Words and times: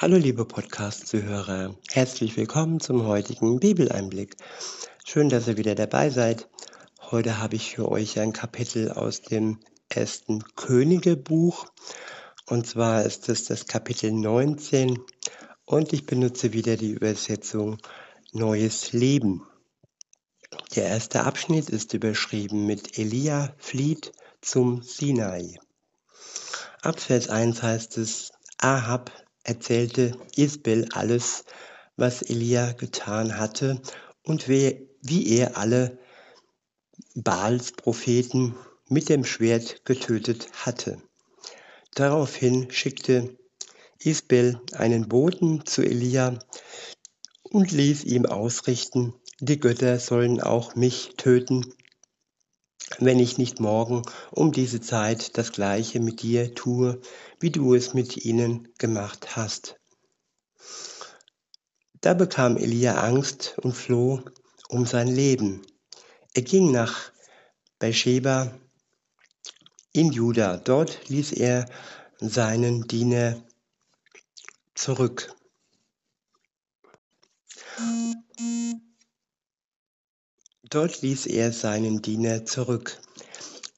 Hallo 0.00 0.16
liebe 0.16 0.44
Podcast-Zuhörer, 0.44 1.74
herzlich 1.90 2.36
willkommen 2.36 2.78
zum 2.78 3.04
heutigen 3.04 3.58
Bibeleinblick. 3.58 4.36
Schön, 5.04 5.28
dass 5.28 5.48
ihr 5.48 5.56
wieder 5.56 5.74
dabei 5.74 6.10
seid. 6.10 6.48
Heute 7.10 7.40
habe 7.40 7.56
ich 7.56 7.74
für 7.74 7.90
euch 7.90 8.20
ein 8.20 8.32
Kapitel 8.32 8.92
aus 8.92 9.22
dem 9.22 9.58
ersten 9.88 10.44
Königebuch 10.54 11.66
und 12.46 12.64
zwar 12.64 13.02
ist 13.06 13.28
es 13.28 13.46
das 13.46 13.66
Kapitel 13.66 14.12
19 14.12 15.00
und 15.64 15.92
ich 15.92 16.06
benutze 16.06 16.52
wieder 16.52 16.76
die 16.76 16.92
Übersetzung 16.92 17.78
Neues 18.30 18.92
Leben. 18.92 19.48
Der 20.76 20.86
erste 20.86 21.24
Abschnitt 21.24 21.70
ist 21.70 21.92
überschrieben 21.92 22.66
mit 22.66 22.98
Elia 22.98 23.52
flieht 23.58 24.12
zum 24.42 24.80
Sinai. 24.80 25.58
Ab 26.82 27.00
Vers 27.00 27.28
1 27.28 27.64
heißt 27.64 27.98
es, 27.98 28.30
Ahab 28.58 29.10
erzählte 29.48 30.12
Isbel 30.36 30.88
alles, 30.92 31.44
was 31.96 32.22
Elia 32.22 32.72
getan 32.72 33.38
hatte 33.38 33.80
und 34.22 34.48
wie, 34.48 34.88
wie 35.02 35.36
er 35.36 35.56
alle 35.56 35.98
Baals 37.14 37.72
Propheten 37.72 38.54
mit 38.88 39.08
dem 39.08 39.24
Schwert 39.24 39.84
getötet 39.84 40.48
hatte. 40.52 41.02
Daraufhin 41.94 42.70
schickte 42.70 43.36
Isbel 43.98 44.60
einen 44.72 45.08
Boten 45.08 45.66
zu 45.66 45.82
Elia 45.82 46.38
und 47.42 47.72
ließ 47.72 48.04
ihm 48.04 48.26
ausrichten, 48.26 49.14
die 49.40 49.58
Götter 49.58 49.98
sollen 49.98 50.40
auch 50.40 50.74
mich 50.74 51.14
töten, 51.16 51.74
wenn 52.98 53.18
ich 53.18 53.38
nicht 53.38 53.60
morgen 53.60 54.02
um 54.30 54.52
diese 54.52 54.80
Zeit 54.80 55.36
das 55.36 55.52
gleiche 55.52 56.00
mit 56.00 56.22
dir 56.22 56.54
tue, 56.54 57.00
wie 57.40 57.50
du 57.50 57.74
es 57.74 57.94
mit 57.94 58.16
ihnen 58.24 58.68
gemacht 58.78 59.36
hast. 59.36 59.76
Da 62.00 62.14
bekam 62.14 62.56
Elia 62.56 63.00
Angst 63.00 63.56
und 63.62 63.74
floh 63.74 64.22
um 64.68 64.86
sein 64.86 65.08
Leben. 65.08 65.62
Er 66.34 66.42
ging 66.42 66.70
nach 66.70 67.12
Beersheba 67.78 68.52
in 69.92 70.12
Juda. 70.12 70.56
Dort 70.56 71.08
ließ 71.08 71.32
er 71.32 71.66
seinen 72.20 72.86
Diener 72.86 73.42
zurück. 74.74 75.34
Dort 80.70 81.00
ließ 81.00 81.26
er 81.26 81.52
seinen 81.52 82.02
Diener 82.02 82.44
zurück. 82.44 83.00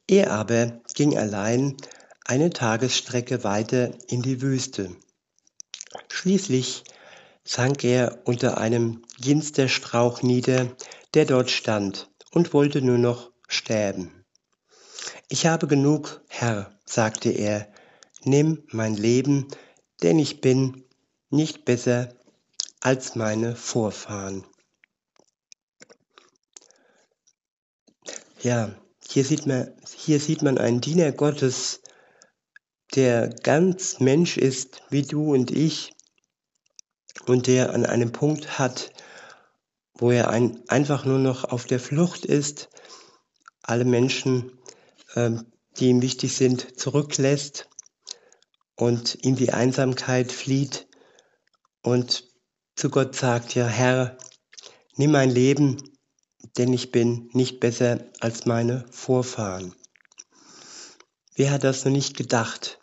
Er 0.09 0.33
aber 0.33 0.81
ging 0.95 1.17
allein 1.17 1.77
eine 2.25 2.51
Tagesstrecke 2.51 3.45
weiter 3.45 3.93
in 4.09 4.23
die 4.23 4.43
Wüste. 4.43 4.91
Schließlich 6.09 6.83
sank 7.45 7.85
er 7.85 8.23
unter 8.25 8.59
einem 8.59 9.03
Ginsterstrauch 9.21 10.23
nieder, 10.23 10.77
der 11.15 11.27
dort 11.27 11.51
stand, 11.51 12.11
und 12.33 12.53
wollte 12.53 12.83
nur 12.83 12.99
noch 12.99 13.31
sterben. 13.47 14.25
Ich 15.29 15.47
habe 15.47 15.69
genug, 15.69 16.23
Herr, 16.29 16.77
sagte 16.85 17.31
er, 17.31 17.69
nimm 18.25 18.65
mein 18.73 18.97
Leben, 18.97 19.47
denn 20.03 20.19
ich 20.19 20.41
bin 20.41 20.85
nicht 21.31 21.65
besser 21.65 22.15
als 22.81 23.15
meine 23.15 23.55
Vorfahren. 23.55 24.45
Ja, 28.43 28.75
hier 29.07 29.25
sieht 29.25 29.47
man, 29.47 29.71
hier 29.95 30.19
sieht 30.19 30.41
man 30.41 30.57
einen 30.57 30.81
Diener 30.81 31.13
Gottes, 31.13 31.83
der 32.95 33.29
ganz 33.29 34.01
Mensch 34.01 34.39
ist, 34.39 34.83
wie 34.89 35.03
du 35.03 35.35
und 35.35 35.51
ich, 35.51 35.93
und 37.27 37.47
der 37.47 37.75
an 37.75 37.85
einem 37.85 38.13
Punkt 38.13 38.59
hat, 38.59 38.95
wo 39.93 40.11
er 40.11 40.31
ein, 40.31 40.67
einfach 40.69 41.05
nur 41.05 41.19
noch 41.19 41.45
auf 41.45 41.67
der 41.67 41.79
Flucht 41.79 42.25
ist, 42.25 42.71
alle 43.61 43.85
Menschen, 43.85 44.59
ähm, 45.17 45.53
die 45.77 45.91
ihm 45.91 46.01
wichtig 46.01 46.35
sind, 46.35 46.81
zurücklässt 46.81 47.69
und 48.75 49.17
in 49.17 49.37
die 49.37 49.53
Einsamkeit 49.53 50.33
flieht 50.33 50.89
und 51.83 52.27
zu 52.75 52.89
Gott 52.89 53.15
sagt, 53.15 53.55
ja 53.55 53.67
Herr, 53.67 54.17
nimm 54.97 55.11
mein 55.11 55.29
Leben, 55.29 55.77
denn 56.57 56.73
ich 56.73 56.91
bin 56.91 57.31
nicht 57.33 57.61
besser 57.61 58.05
als 58.21 58.47
meine 58.47 58.85
Vorfahren. 58.91 59.75
Wer 61.35 61.53
hat 61.53 61.65
das 61.65 61.85
noch 61.85 61.93
nicht 61.93 62.17
gedacht? 62.17 62.79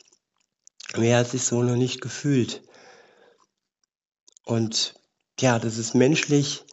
Wer 0.93 1.19
hat 1.19 1.29
sich 1.29 1.43
so 1.43 1.61
noch 1.61 1.75
nicht 1.75 2.01
gefühlt? 2.01 2.63
Und 4.45 4.95
ja, 5.39 5.59
das 5.59 5.77
ist 5.77 5.93
menschlich 5.93 6.63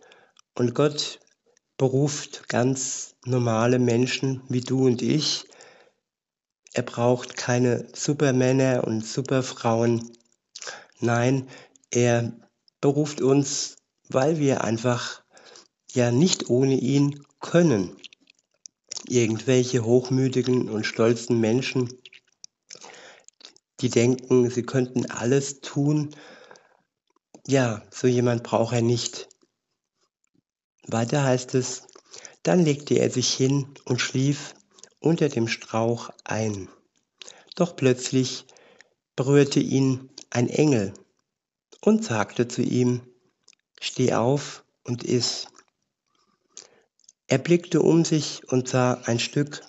und 0.54 0.74
Gott 0.74 1.18
beruft 1.76 2.48
ganz 2.48 3.16
normale 3.24 3.78
Menschen 3.78 4.42
wie 4.48 4.60
du 4.60 4.86
und 4.86 5.02
ich. 5.02 5.44
Er 6.72 6.82
braucht 6.82 7.36
keine 7.36 7.88
Supermänner 7.92 8.84
und 8.84 9.04
Superfrauen. 9.04 10.16
Nein, 11.00 11.48
er 11.90 12.32
beruft 12.80 13.20
uns, 13.20 13.76
weil 14.08 14.38
wir 14.38 14.62
einfach 14.62 15.23
ja 15.94 16.10
nicht 16.10 16.50
ohne 16.50 16.74
ihn 16.74 17.24
können. 17.40 17.96
Irgendwelche 19.08 19.84
hochmütigen 19.84 20.68
und 20.68 20.84
stolzen 20.84 21.40
Menschen, 21.40 21.98
die 23.80 23.90
denken, 23.90 24.50
sie 24.50 24.62
könnten 24.62 25.10
alles 25.10 25.60
tun, 25.60 26.14
ja, 27.46 27.82
so 27.90 28.06
jemand 28.06 28.42
braucht 28.42 28.74
er 28.74 28.82
nicht. 28.82 29.28
Weiter 30.86 31.22
heißt 31.22 31.54
es, 31.54 31.86
dann 32.42 32.64
legte 32.64 32.94
er 32.94 33.10
sich 33.10 33.32
hin 33.32 33.74
und 33.84 34.00
schlief 34.00 34.54
unter 35.00 35.28
dem 35.28 35.48
Strauch 35.48 36.10
ein. 36.24 36.68
Doch 37.54 37.76
plötzlich 37.76 38.46
berührte 39.16 39.60
ihn 39.60 40.10
ein 40.30 40.48
Engel 40.48 40.94
und 41.80 42.04
sagte 42.04 42.48
zu 42.48 42.62
ihm, 42.62 43.02
Steh 43.80 44.14
auf 44.14 44.64
und 44.84 45.04
iss. 45.04 45.48
Er 47.26 47.38
blickte 47.38 47.80
um 47.80 48.04
sich 48.04 48.46
und 48.48 48.68
sah 48.68 48.94
ein 49.04 49.18
Stück 49.18 49.62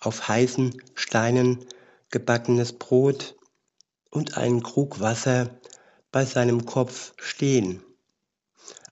auf 0.00 0.28
heißen 0.28 0.80
Steinen 0.94 1.64
gebackenes 2.10 2.72
Brot 2.72 3.36
und 4.10 4.36
einen 4.36 4.62
Krug 4.62 5.00
Wasser 5.00 5.58
bei 6.12 6.24
seinem 6.24 6.64
Kopf 6.64 7.14
stehen. 7.18 7.82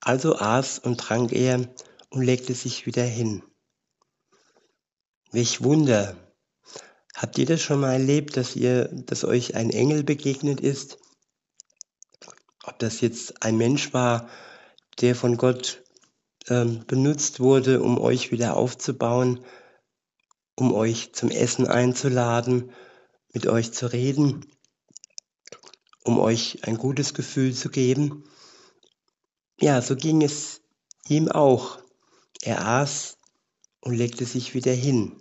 Also 0.00 0.36
aß 0.36 0.80
und 0.80 0.98
trank 0.98 1.32
er 1.32 1.68
und 2.10 2.22
legte 2.22 2.54
sich 2.54 2.86
wieder 2.86 3.04
hin. 3.04 3.42
Welch 5.30 5.62
Wunder! 5.62 6.16
Habt 7.14 7.38
ihr 7.38 7.46
das 7.46 7.62
schon 7.62 7.80
mal 7.80 7.94
erlebt, 7.94 8.36
dass 8.36 8.56
ihr, 8.56 8.88
dass 8.92 9.24
euch 9.24 9.54
ein 9.54 9.70
Engel 9.70 10.04
begegnet 10.04 10.60
ist? 10.60 10.98
Ob 12.64 12.78
das 12.78 13.00
jetzt 13.00 13.42
ein 13.42 13.56
Mensch 13.56 13.94
war, 13.94 14.28
der 15.00 15.14
von 15.14 15.36
Gott 15.36 15.82
ähm, 16.48 16.84
benutzt 16.86 17.40
wurde, 17.40 17.82
um 17.82 17.98
euch 17.98 18.30
wieder 18.32 18.56
aufzubauen, 18.56 19.44
um 20.54 20.72
euch 20.72 21.12
zum 21.12 21.30
Essen 21.30 21.66
einzuladen, 21.66 22.72
mit 23.32 23.46
euch 23.46 23.72
zu 23.72 23.92
reden, 23.92 24.46
um 26.04 26.18
euch 26.18 26.66
ein 26.66 26.78
gutes 26.78 27.14
Gefühl 27.14 27.54
zu 27.54 27.68
geben. 27.68 28.24
Ja, 29.60 29.82
so 29.82 29.96
ging 29.96 30.22
es 30.22 30.62
ihm 31.08 31.28
auch. 31.28 31.78
Er 32.42 32.66
aß 32.66 33.18
und 33.80 33.94
legte 33.94 34.24
sich 34.24 34.54
wieder 34.54 34.72
hin. 34.72 35.20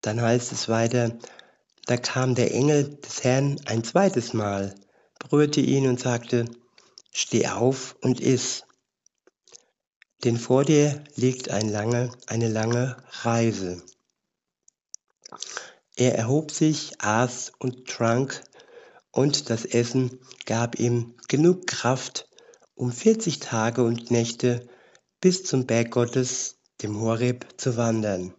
Dann 0.00 0.20
heißt 0.20 0.52
es 0.52 0.68
weiter, 0.68 1.18
da 1.86 1.96
kam 1.96 2.34
der 2.34 2.54
Engel 2.54 2.96
des 2.96 3.24
Herrn 3.24 3.60
ein 3.66 3.84
zweites 3.84 4.32
Mal, 4.32 4.74
berührte 5.18 5.60
ihn 5.60 5.86
und 5.86 6.00
sagte, 6.00 6.46
Steh 7.12 7.46
auf 7.46 7.96
und 8.00 8.20
iss 8.20 8.63
denn 10.24 10.38
vor 10.38 10.64
dir 10.64 11.04
liegt 11.16 11.50
ein 11.50 11.68
lange, 11.68 12.10
eine 12.26 12.48
lange 12.48 12.96
Reise. 13.22 13.82
Er 15.96 16.16
erhob 16.16 16.50
sich, 16.50 17.00
aß 17.00 17.52
und 17.58 17.86
trank, 17.86 18.42
und 19.12 19.48
das 19.48 19.64
Essen 19.64 20.18
gab 20.44 20.80
ihm 20.80 21.14
genug 21.28 21.68
Kraft, 21.68 22.28
um 22.74 22.90
40 22.90 23.38
Tage 23.38 23.84
und 23.84 24.10
Nächte 24.10 24.68
bis 25.20 25.44
zum 25.44 25.66
Berg 25.66 25.92
Gottes, 25.92 26.56
dem 26.82 27.00
Horeb, 27.00 27.46
zu 27.56 27.76
wandern. 27.76 28.34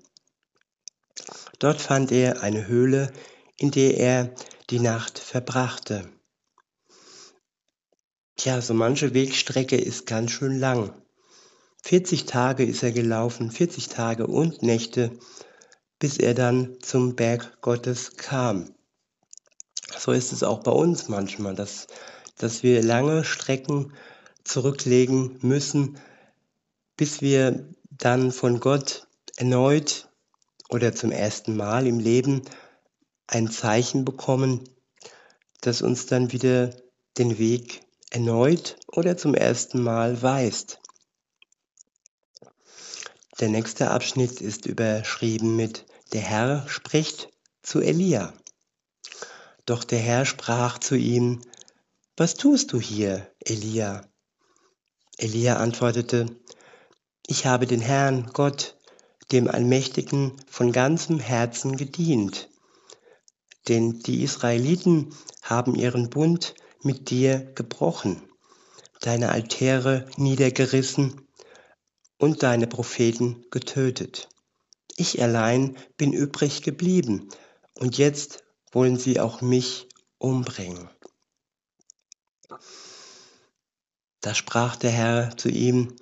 Dort 1.60 1.80
fand 1.80 2.12
er 2.12 2.42
eine 2.42 2.68
Höhle, 2.68 3.14
in 3.58 3.72
der 3.72 3.98
er 3.98 4.36
die 4.70 4.80
Nacht 4.80 5.18
verbrachte. 5.18 6.12
Tja, 8.36 8.60
so 8.60 8.74
manche 8.74 9.14
Wegstrecke 9.14 9.78
ist 9.78 10.06
ganz 10.06 10.32
schön 10.32 10.60
lang. 10.60 11.05
40 11.86 12.26
Tage 12.26 12.66
ist 12.66 12.82
er 12.82 12.92
gelaufen, 12.92 13.52
40 13.52 13.90
Tage 13.90 14.26
und 14.26 14.64
Nächte, 14.64 15.12
bis 16.00 16.18
er 16.18 16.34
dann 16.34 16.78
zum 16.82 17.16
Berg 17.16 17.62
Gottes 17.62 18.18
kam. 18.18 18.74
So 19.96 20.12
ist 20.12 20.34
es 20.34 20.42
auch 20.42 20.64
bei 20.64 20.72
uns 20.72 21.10
manchmal, 21.10 21.54
dass, 21.54 21.86
dass 22.40 22.64
wir 22.64 22.82
lange 22.82 23.24
Strecken 23.24 23.94
zurücklegen 24.44 25.38
müssen, 25.44 26.00
bis 26.98 27.22
wir 27.22 27.70
dann 27.92 28.32
von 28.32 28.60
Gott 28.60 29.06
erneut 29.38 30.10
oder 30.70 30.96
zum 30.96 31.12
ersten 31.12 31.56
Mal 31.56 31.86
im 31.86 32.00
Leben 32.00 32.42
ein 33.28 33.52
Zeichen 33.52 34.06
bekommen, 34.06 34.68
das 35.62 35.84
uns 35.84 36.08
dann 36.08 36.32
wieder 36.32 36.72
den 37.20 37.38
Weg 37.38 37.82
erneut 38.10 38.78
oder 38.88 39.18
zum 39.18 39.36
ersten 39.36 39.84
Mal 39.84 40.24
weist. 40.24 40.80
Der 43.42 43.50
nächste 43.50 43.92
Abschnitt 43.92 44.40
ist 44.40 44.66
überschrieben 44.66 45.58
mit 45.58 45.86
Der 46.14 46.22
Herr 46.22 46.70
spricht 46.70 47.28
zu 47.64 47.82
Elia. 47.82 48.34
Doch 49.66 49.84
der 49.84 50.00
Herr 50.00 50.26
sprach 50.26 50.78
zu 50.78 50.96
ihm, 50.96 51.42
Was 52.16 52.36
tust 52.36 52.72
du 52.72 52.80
hier, 52.80 53.30
Elia? 53.40 54.08
Elia 55.18 55.58
antwortete, 55.58 56.28
Ich 57.28 57.46
habe 57.46 57.68
den 57.68 57.82
Herrn 57.82 58.30
Gott, 58.32 58.78
dem 59.34 59.50
Allmächtigen, 59.50 60.42
von 60.48 60.72
ganzem 60.72 61.20
Herzen 61.20 61.76
gedient. 61.76 62.48
Denn 63.68 64.00
die 64.00 64.24
Israeliten 64.24 65.14
haben 65.42 65.76
ihren 65.76 66.10
Bund 66.10 66.56
mit 66.84 67.10
dir 67.10 67.52
gebrochen, 67.54 68.22
deine 69.02 69.30
Altäre 69.30 70.08
niedergerissen 70.16 71.25
und 72.26 72.42
deine 72.42 72.66
Propheten 72.66 73.46
getötet. 73.52 74.30
Ich 74.98 75.22
allein 75.22 75.78
bin 75.96 76.12
übrig 76.12 76.64
geblieben, 76.64 77.30
und 77.76 78.00
jetzt 78.00 78.44
wollen 78.72 78.98
sie 78.98 79.20
auch 79.20 79.42
mich 79.42 79.88
umbringen. 80.18 80.90
Da 84.22 84.34
sprach 84.34 84.76
der 84.76 84.90
Herr 84.90 85.38
zu 85.38 85.50
ihm, 85.50 85.96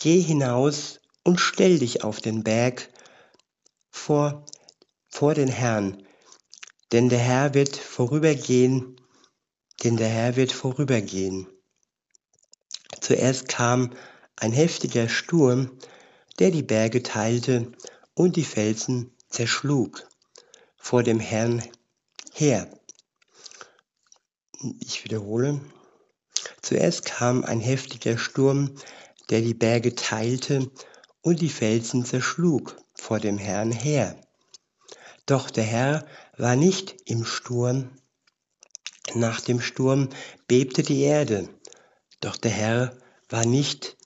Geh 0.00 0.18
hinaus 0.18 1.00
und 1.24 1.40
stell 1.40 1.78
dich 1.78 2.04
auf 2.04 2.22
den 2.22 2.42
Berg 2.42 2.88
vor, 3.90 4.46
vor 5.10 5.34
den 5.34 5.48
Herrn, 5.48 6.06
denn 6.90 7.10
der 7.10 7.18
Herr 7.18 7.52
wird 7.52 7.76
vorübergehen, 7.76 8.98
denn 9.84 9.98
der 9.98 10.08
Herr 10.08 10.36
wird 10.36 10.52
vorübergehen. 10.52 11.46
Zuerst 13.02 13.48
kam 13.48 13.92
ein 14.40 14.52
heftiger 14.52 15.08
Sturm, 15.08 15.78
der 16.38 16.50
die 16.50 16.62
Berge 16.62 17.02
teilte 17.02 17.72
und 18.14 18.36
die 18.36 18.44
Felsen 18.44 19.12
zerschlug 19.28 20.06
vor 20.76 21.02
dem 21.02 21.20
Herrn 21.20 21.62
her. 22.32 22.70
Ich 24.80 25.04
wiederhole. 25.04 25.60
Zuerst 26.62 27.04
kam 27.04 27.44
ein 27.44 27.60
heftiger 27.60 28.18
Sturm, 28.18 28.74
der 29.30 29.40
die 29.40 29.54
Berge 29.54 29.94
teilte 29.94 30.70
und 31.20 31.40
die 31.40 31.50
Felsen 31.50 32.04
zerschlug 32.04 32.76
vor 32.94 33.20
dem 33.20 33.38
Herrn 33.38 33.72
her. 33.72 34.20
Doch 35.26 35.50
der 35.50 35.64
Herr 35.64 36.06
war 36.36 36.56
nicht 36.56 36.96
im 37.04 37.24
Sturm. 37.24 37.90
Nach 39.14 39.40
dem 39.40 39.60
Sturm 39.60 40.10
bebte 40.46 40.82
die 40.82 41.02
Erde, 41.02 41.48
doch 42.20 42.36
der 42.36 42.50
Herr 42.50 42.98
war 43.28 43.44
nicht 43.44 43.97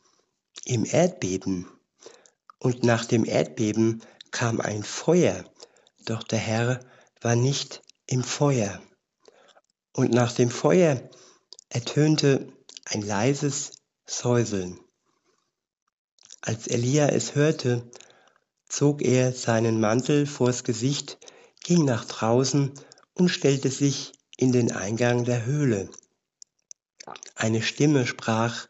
im 0.64 0.84
Erdbeben. 0.84 1.66
Und 2.58 2.84
nach 2.84 3.04
dem 3.04 3.24
Erdbeben 3.24 4.02
kam 4.30 4.60
ein 4.60 4.82
Feuer, 4.82 5.44
doch 6.04 6.22
der 6.22 6.38
Herr 6.38 6.80
war 7.20 7.36
nicht 7.36 7.82
im 8.06 8.22
Feuer. 8.22 8.80
Und 9.92 10.12
nach 10.12 10.32
dem 10.32 10.50
Feuer 10.50 11.02
ertönte 11.68 12.52
ein 12.86 13.02
leises 13.02 13.72
Säuseln. 14.06 14.78
Als 16.40 16.66
Elia 16.66 17.08
es 17.08 17.34
hörte, 17.34 17.88
zog 18.68 19.02
er 19.02 19.32
seinen 19.32 19.80
Mantel 19.80 20.26
vors 20.26 20.64
Gesicht, 20.64 21.18
ging 21.62 21.84
nach 21.84 22.04
draußen 22.04 22.72
und 23.14 23.28
stellte 23.28 23.70
sich 23.70 24.12
in 24.36 24.50
den 24.50 24.72
Eingang 24.72 25.24
der 25.24 25.44
Höhle. 25.44 25.88
Eine 27.36 27.62
Stimme 27.62 28.06
sprach, 28.06 28.66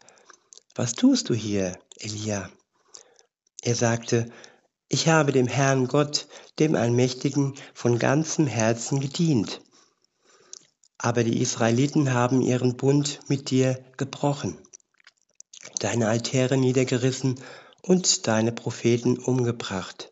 Was 0.75 0.93
tust 0.93 1.29
du 1.29 1.35
hier, 1.35 1.77
Elia? 1.99 2.49
Er 3.61 3.75
sagte, 3.75 4.31
ich 4.89 5.07
habe 5.07 5.31
dem 5.31 5.45
Herrn 5.45 5.87
Gott, 5.87 6.27
dem 6.57 6.73
Allmächtigen, 6.73 7.53
von 7.75 7.99
ganzem 7.99 8.47
Herzen 8.47 8.99
gedient. 8.99 9.61
Aber 10.97 11.23
die 11.23 11.41
Israeliten 11.41 12.11
haben 12.13 12.41
ihren 12.41 12.75
Bund 12.75 13.19
mit 13.27 13.51
dir 13.51 13.85
gebrochen, 13.97 14.57
deine 15.79 16.07
Altäre 16.07 16.57
niedergerissen 16.57 17.39
und 17.83 18.25
deine 18.25 18.51
Propheten 18.51 19.19
umgebracht. 19.19 20.11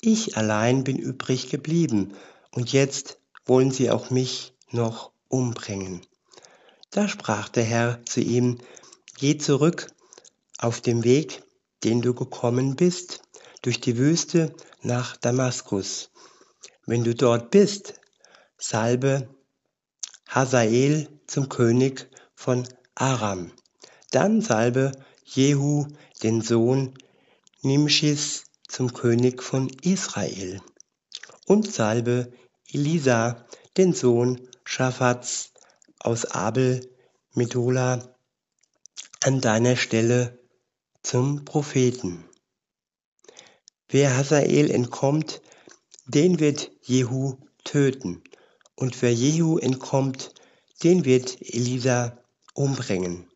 Ich 0.00 0.38
allein 0.38 0.82
bin 0.82 0.96
übrig 0.96 1.50
geblieben, 1.50 2.14
und 2.52 2.72
jetzt 2.72 3.18
wollen 3.44 3.70
sie 3.70 3.90
auch 3.90 4.08
mich 4.08 4.54
noch 4.70 5.12
umbringen. 5.28 6.00
Da 6.90 7.06
sprach 7.06 7.50
der 7.50 7.64
Herr 7.64 8.00
zu 8.06 8.20
ihm, 8.20 8.58
Geh 9.20 9.36
zurück 9.36 9.92
auf 10.56 10.80
dem 10.80 11.04
Weg, 11.04 11.42
den 11.84 12.00
du 12.00 12.14
gekommen 12.14 12.74
bist, 12.74 13.20
durch 13.60 13.78
die 13.78 13.98
Wüste 13.98 14.56
nach 14.80 15.18
Damaskus. 15.18 16.10
Wenn 16.86 17.04
du 17.04 17.14
dort 17.14 17.50
bist, 17.50 18.00
salbe 18.56 19.28
Hazael 20.26 21.20
zum 21.26 21.50
König 21.50 22.08
von 22.34 22.66
Aram. 22.94 23.52
Dann 24.10 24.40
salbe 24.40 24.92
Jehu, 25.22 25.84
den 26.22 26.40
Sohn 26.40 26.94
Nimschis, 27.60 28.44
zum 28.68 28.94
König 28.94 29.42
von 29.42 29.68
Israel. 29.82 30.62
Und 31.44 31.70
salbe 31.70 32.32
Elisa, 32.72 33.44
den 33.76 33.92
Sohn 33.92 34.48
Schaffats 34.64 35.52
aus 35.98 36.24
Abel 36.24 36.88
Medola, 37.34 38.16
an 39.22 39.42
deiner 39.42 39.76
Stelle 39.76 40.38
zum 41.02 41.44
Propheten. 41.44 42.24
Wer 43.88 44.16
Hazael 44.16 44.70
entkommt, 44.70 45.42
den 46.06 46.40
wird 46.40 46.70
Jehu 46.82 47.36
töten. 47.64 48.22
Und 48.76 49.02
wer 49.02 49.12
Jehu 49.12 49.58
entkommt, 49.58 50.32
den 50.82 51.04
wird 51.04 51.40
Elisa 51.42 52.18
umbringen. 52.54 53.30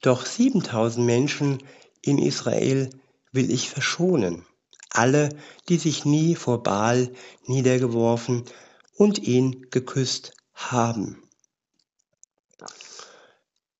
Doch 0.00 0.24
7000 0.24 1.04
Menschen 1.04 1.58
in 2.02 2.18
Israel 2.18 2.88
will 3.32 3.50
ich 3.50 3.68
verschonen. 3.68 4.46
Alle, 4.90 5.30
die 5.68 5.78
sich 5.78 6.04
nie 6.04 6.36
vor 6.36 6.62
Baal 6.62 7.12
niedergeworfen 7.46 8.44
und 8.94 9.18
ihn 9.18 9.66
geküsst 9.70 10.34
haben. 10.54 11.22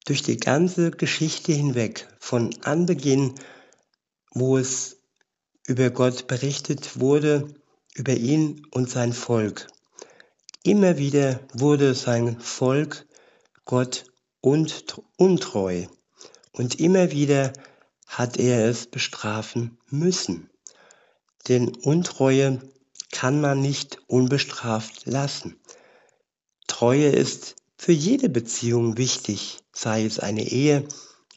Durch 0.06 0.22
die 0.22 0.38
ganze 0.38 0.90
Geschichte 0.90 1.52
hinweg, 1.52 2.08
von 2.18 2.54
Anbeginn, 2.62 3.34
wo 4.32 4.58
es 4.58 4.98
über 5.66 5.90
Gott 5.90 6.26
berichtet 6.26 6.98
wurde, 6.98 7.54
über 7.94 8.14
ihn 8.14 8.66
und 8.70 8.88
sein 8.90 9.12
Volk. 9.12 9.66
Immer 10.62 10.98
wieder 10.98 11.40
wurde 11.52 11.94
sein 11.94 12.40
Volk 12.40 13.06
Gott 13.64 14.04
untreu 14.40 15.86
und 16.52 16.80
immer 16.80 17.10
wieder 17.10 17.52
hat 18.06 18.36
er 18.38 18.68
es 18.68 18.86
bestrafen 18.86 19.78
müssen. 19.88 20.50
Denn 21.48 21.74
Untreue 21.76 22.60
kann 23.12 23.40
man 23.40 23.60
nicht 23.60 23.98
unbestraft 24.06 25.06
lassen. 25.06 25.60
Treue 26.66 27.08
ist 27.08 27.56
für 27.80 27.92
jede 27.92 28.28
Beziehung 28.28 28.98
wichtig, 28.98 29.60
sei 29.72 30.04
es 30.04 30.18
eine 30.18 30.46
Ehe 30.46 30.86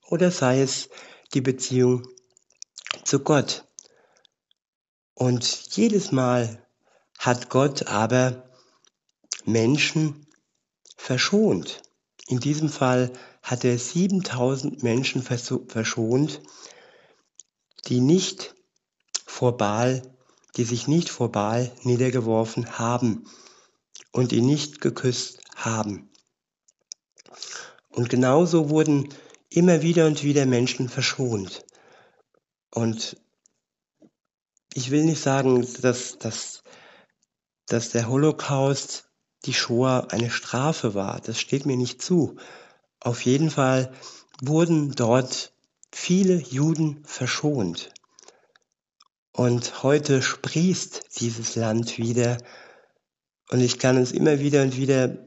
oder 0.09 0.29
sei 0.29 0.59
es 0.59 0.89
die 1.33 1.39
Beziehung 1.39 2.05
zu 3.05 3.21
Gott. 3.21 3.65
Und 5.13 5.45
jedes 5.77 6.11
Mal 6.11 6.67
hat 7.17 7.49
Gott 7.49 7.87
aber 7.87 8.49
Menschen 9.45 10.27
verschont. 10.97 11.81
In 12.27 12.41
diesem 12.41 12.67
Fall 12.67 13.13
hat 13.41 13.63
er 13.63 13.79
7000 13.79 14.83
Menschen 14.83 15.23
verschont, 15.23 16.41
die 17.87 18.01
nicht 18.01 18.53
vor 19.25 19.55
Baal, 19.55 20.01
die 20.57 20.65
sich 20.65 20.89
nicht 20.89 21.07
vor 21.07 21.31
Baal 21.31 21.71
niedergeworfen 21.83 22.77
haben 22.77 23.29
und 24.11 24.33
ihn 24.33 24.45
nicht 24.45 24.81
geküsst 24.81 25.39
haben. 25.55 26.09
Und 27.89 28.09
genauso 28.09 28.69
wurden 28.69 29.09
immer 29.49 29.81
wieder 29.81 30.07
und 30.07 30.23
wieder 30.23 30.45
Menschen 30.45 30.89
verschont. 30.89 31.65
Und 32.71 33.17
ich 34.73 34.89
will 34.89 35.05
nicht 35.05 35.21
sagen, 35.21 35.67
dass, 35.81 36.17
dass, 36.17 36.63
dass 37.67 37.89
der 37.91 38.07
Holocaust 38.07 39.09
die 39.45 39.53
Shoah 39.53 40.07
eine 40.09 40.31
Strafe 40.31 40.95
war. 40.95 41.21
Das 41.21 41.39
steht 41.39 41.65
mir 41.65 41.77
nicht 41.77 42.01
zu. 42.01 42.37
Auf 42.99 43.25
jeden 43.25 43.51
Fall 43.51 43.93
wurden 44.41 44.91
dort 44.91 45.53
viele 45.91 46.35
Juden 46.35 47.03
verschont. 47.05 47.91
Und 49.33 49.83
heute 49.83 50.21
sprießt 50.21 51.19
dieses 51.19 51.55
Land 51.55 51.97
wieder. 51.97 52.37
Und 53.49 53.61
ich 53.61 53.77
kann 53.77 53.97
es 53.97 54.11
immer 54.11 54.39
wieder 54.39 54.63
und 54.63 54.77
wieder 54.77 55.17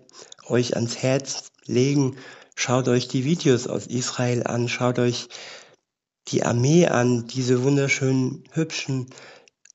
euch 0.47 0.75
ans 0.75 0.97
Herz 0.97 1.53
legen. 1.69 2.17
Schaut 2.55 2.89
euch 2.89 3.09
die 3.09 3.25
Videos 3.25 3.67
aus 3.67 3.87
Israel 3.87 4.47
an. 4.47 4.69
Schaut 4.69 4.99
euch 4.99 5.29
die 6.29 6.43
Armee 6.43 6.87
an. 6.87 7.27
Diese 7.27 7.63
wunderschönen, 7.63 8.45
hübschen 8.53 9.09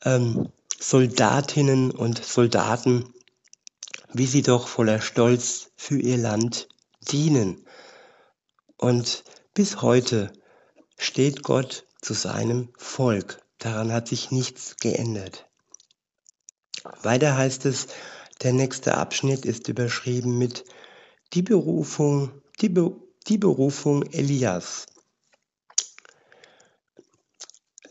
ähm, 0.03 0.49
Soldatinnen 0.79 1.91
und 1.91 2.23
Soldaten, 2.23 3.13
wie 4.13 4.25
sie 4.25 4.41
doch 4.41 4.67
voller 4.67 4.99
Stolz 4.99 5.71
für 5.75 5.99
ihr 5.99 6.17
Land 6.17 6.67
dienen. 7.11 7.65
Und 8.77 9.23
bis 9.53 9.81
heute 9.81 10.33
steht 10.97 11.43
Gott 11.43 11.85
zu 12.01 12.13
seinem 12.13 12.69
Volk. 12.77 13.39
Daran 13.59 13.91
hat 13.91 14.07
sich 14.07 14.31
nichts 14.31 14.75
geändert. 14.77 15.47
Weiter 17.03 17.37
heißt 17.37 17.65
es, 17.65 17.87
der 18.41 18.53
nächste 18.53 18.97
Abschnitt 18.97 19.45
ist 19.45 19.67
überschrieben 19.67 20.39
mit 20.39 20.65
die 21.33 21.41
Berufung, 21.41 22.41
die, 22.59 22.69
Be 22.69 22.91
die 23.27 23.37
Berufung 23.37 24.03
Elias. 24.11 24.85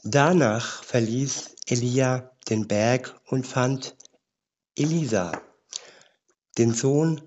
Danach 0.02 0.82
verließ 0.84 1.56
Elia 1.66 2.30
den 2.48 2.66
Berg 2.66 3.14
und 3.26 3.46
fand 3.46 3.96
Elisa, 4.76 5.40
den 6.58 6.74
Sohn 6.74 7.22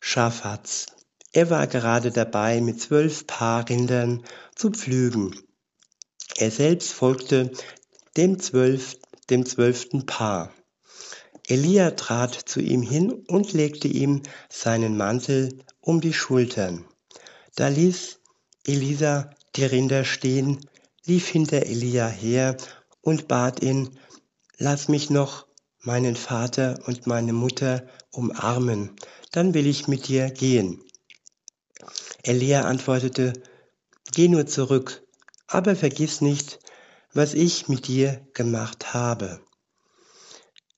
Schaphats. 0.00 0.86
Er 1.32 1.50
war 1.50 1.66
gerade 1.66 2.10
dabei, 2.10 2.60
mit 2.60 2.80
zwölf 2.80 3.26
Paar 3.26 3.68
Rindern 3.68 4.24
zu 4.54 4.70
pflügen. 4.70 5.34
Er 6.36 6.50
selbst 6.50 6.92
folgte 6.92 7.52
dem, 8.16 8.38
zwölf, 8.38 8.96
dem 9.30 9.44
zwölften 9.46 10.06
Paar. 10.06 10.52
Elia 11.50 11.92
trat 11.92 12.34
zu 12.34 12.60
ihm 12.60 12.82
hin 12.82 13.10
und 13.26 13.54
legte 13.54 13.88
ihm 13.88 14.22
seinen 14.50 14.98
Mantel 14.98 15.64
um 15.80 16.02
die 16.02 16.12
Schultern. 16.12 16.84
Da 17.56 17.68
ließ 17.68 18.20
Elisa 18.66 19.30
die 19.56 19.64
Rinder 19.64 20.04
stehen, 20.04 20.60
lief 21.06 21.28
hinter 21.28 21.64
Elia 21.64 22.06
her 22.06 22.58
und 23.00 23.28
bat 23.28 23.62
ihn, 23.62 23.98
lass 24.58 24.88
mich 24.88 25.08
noch 25.08 25.46
meinen 25.80 26.16
Vater 26.16 26.80
und 26.86 27.06
meine 27.06 27.32
Mutter 27.32 27.86
umarmen, 28.10 28.94
dann 29.32 29.54
will 29.54 29.66
ich 29.66 29.88
mit 29.88 30.08
dir 30.08 30.30
gehen. 30.30 30.84
Elia 32.22 32.62
antwortete, 32.62 33.32
Geh 34.12 34.28
nur 34.28 34.46
zurück, 34.46 35.02
aber 35.46 35.76
vergiss 35.76 36.20
nicht, 36.20 36.58
was 37.14 37.32
ich 37.32 37.68
mit 37.68 37.86
dir 37.86 38.26
gemacht 38.34 38.92
habe. 38.92 39.40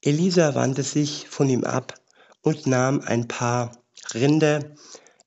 Elisa 0.02 0.54
wandte 0.54 0.83
sich 0.83 1.28
von 1.28 1.49
ihm 1.49 1.64
ab 1.64 1.95
und 2.42 2.66
nahm 2.66 3.00
ein 3.00 3.28
paar 3.28 3.73
Rinder, 4.14 4.75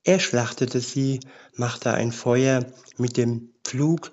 er 0.04 0.20
schlachtete 0.20 0.80
sie, 0.80 1.20
machte 1.56 1.92
ein 1.92 2.12
Feuer 2.12 2.66
mit 2.98 3.18
dem 3.18 3.54
Pflug 3.64 4.12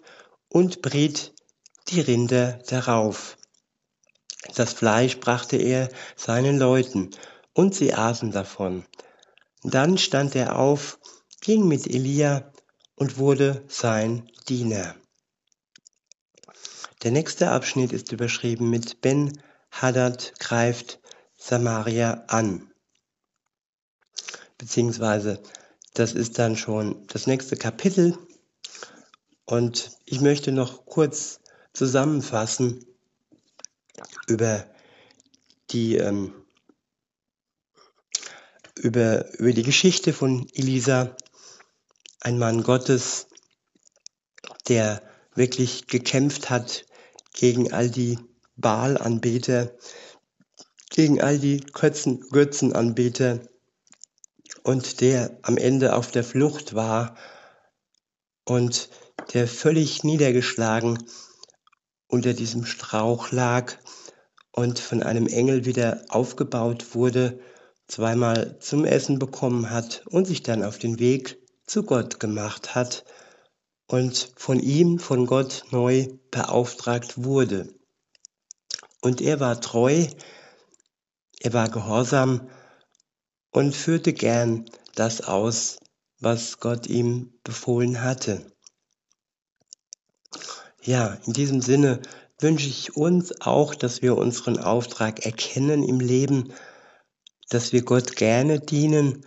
und 0.49 0.83
briet 0.83 1.35
die 1.89 2.01
Rinder 2.01 2.61
darauf. 2.69 3.37
Das 4.55 4.73
Fleisch 4.73 5.19
brachte 5.19 5.57
er 5.57 5.89
seinen 6.17 6.59
Leuten, 6.59 7.11
und 7.53 7.75
sie 7.75 7.93
aßen 7.95 8.31
davon. 8.31 8.85
Dann 9.63 9.99
stand 9.99 10.35
er 10.35 10.59
auf, 10.59 10.99
ging 11.41 11.67
mit 11.67 11.87
Elia 11.87 12.53
und 12.95 13.19
wurde 13.19 13.65
sein 13.69 14.31
Diener. 14.49 14.95
Der 17.03 17.11
nächste 17.11 17.51
Abschnitt 17.51 17.93
ist 17.93 18.13
überschrieben 18.13 18.71
mit 18.71 19.01
Ben 19.01 19.43
Hadad 19.71 20.35
greift 20.39 21.01
Samaria 21.37 22.25
an. 22.29 22.71
Beziehungsweise 24.59 25.43
das 25.95 26.13
ist 26.13 26.39
dann 26.39 26.57
schon 26.57 27.07
das 27.09 27.27
nächste 27.27 27.57
Kapitel. 27.57 28.17
Und 29.45 29.91
ich 30.05 30.21
möchte 30.21 30.53
noch 30.53 30.87
kurz 30.87 31.41
zusammenfassen, 31.73 32.87
über 34.27 34.65
die, 35.71 35.97
ähm, 35.97 36.33
über, 38.77 39.33
über 39.39 39.53
die 39.53 39.63
Geschichte 39.63 40.13
von 40.13 40.49
Elisa, 40.55 41.17
ein 42.21 42.39
Mann 42.39 42.63
Gottes, 42.63 43.27
der 44.69 45.03
wirklich 45.35 45.87
gekämpft 45.87 46.51
hat 46.51 46.87
gegen 47.33 47.73
all 47.73 47.91
die 47.91 48.19
Baalanbeter, 48.61 49.73
gegen 50.91 51.21
all 51.21 51.39
die 51.39 51.61
Götzen, 51.61 52.21
Götzenanbeter 52.31 53.41
und 54.63 55.01
der 55.01 55.39
am 55.43 55.57
Ende 55.57 55.95
auf 55.95 56.11
der 56.11 56.25
Flucht 56.25 56.75
war 56.75 57.17
und 58.45 58.91
der 59.33 59.47
völlig 59.47 60.05
niedergeschlagen 60.05 60.99
unter 62.09 62.35
diesem 62.35 62.65
Strauch 62.65 63.31
lag 63.31 63.75
und 64.53 64.79
von 64.79 65.03
einem 65.03 65.27
Engel 65.27 65.65
wieder 65.65 66.05
aufgebaut 66.09 66.95
wurde, 66.95 67.39
zweimal 67.87 68.59
zum 68.59 68.85
Essen 68.85 69.19
bekommen 69.19 69.71
hat 69.71 70.03
und 70.07 70.27
sich 70.27 70.43
dann 70.43 70.65
auf 70.65 70.79
den 70.79 70.99
Weg 70.99 71.39
zu 71.67 71.85
Gott 71.85 72.19
gemacht 72.19 72.75
hat 72.75 73.05
und 73.87 74.33
von 74.37 74.59
ihm, 74.59 74.99
von 74.99 75.27
Gott 75.27 75.65
neu 75.71 76.09
beauftragt 76.31 77.25
wurde. 77.25 77.73
Und 79.01 79.21
er 79.21 79.41
war 79.41 79.61
treu, 79.61 80.07
er 81.41 81.53
war 81.53 81.69
gehorsam 81.71 82.49
und 83.51 83.75
führte 83.75 84.13
gern 84.13 84.67
das 84.95 85.23
aus, 85.23 85.79
was 86.19 86.61
Gott 86.61 86.87
ihm 86.87 87.33
befohlen 87.43 88.03
hatte. 88.03 88.45
Ja, 90.83 91.19
in 91.27 91.33
diesem 91.33 91.61
Sinne 91.63 92.01
wünsche 92.39 92.69
ich 92.69 92.97
uns 92.97 93.41
auch, 93.41 93.75
dass 93.75 94.03
wir 94.03 94.17
unseren 94.17 94.59
Auftrag 94.59 95.25
erkennen 95.25 95.83
im 95.83 96.01
Leben, 96.01 96.53
dass 97.49 97.73
wir 97.73 97.83
Gott 97.83 98.17
gerne 98.17 98.61
dienen 98.61 99.27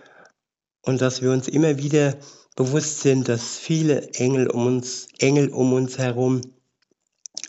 und 0.82 1.02
dass 1.02 1.22
wir 1.22 1.32
uns 1.32 1.48
immer 1.48 1.78
wieder 1.78 2.18
bewusst 2.56 3.02
sind, 3.02 3.28
dass 3.28 3.58
viele 3.58 4.10
Engel 4.14 4.50
um 4.50 4.68
uns, 4.68 5.08
Engel 5.18 5.50
um 5.50 5.74
uns 5.74 5.98
herum, 5.98 6.42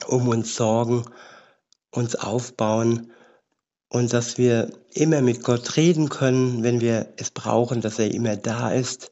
um 0.06 0.28
uns 0.28 0.54
sorgen, 0.54 1.04
uns 1.94 2.16
aufbauen 2.16 3.12
und 3.88 4.12
dass 4.12 4.38
wir 4.38 4.72
immer 4.92 5.20
mit 5.20 5.42
Gott 5.42 5.76
reden 5.76 6.08
können, 6.08 6.62
wenn 6.62 6.80
wir 6.80 7.12
es 7.16 7.30
brauchen, 7.30 7.80
dass 7.80 7.98
er 7.98 8.12
immer 8.12 8.36
da 8.36 8.72
ist. 8.72 9.10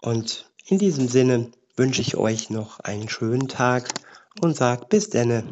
Und 0.00 0.50
in 0.66 0.78
diesem 0.78 1.08
Sinne 1.08 1.50
wünsche 1.76 2.00
ich 2.00 2.16
euch 2.16 2.50
noch 2.50 2.80
einen 2.80 3.08
schönen 3.08 3.48
Tag 3.48 3.88
und 4.40 4.56
sag 4.56 4.88
bis 4.88 5.10
denne. 5.10 5.44